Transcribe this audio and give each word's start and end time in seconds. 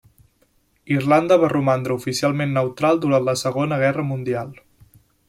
Irlanda 0.93 1.37
va 1.43 1.49
romandre 1.53 1.97
oficialment 2.01 2.57
neutral 2.59 3.03
durant 3.05 3.29
la 3.29 3.39
Segona 3.43 3.79
Guerra 3.85 4.07
Mundial. 4.13 4.51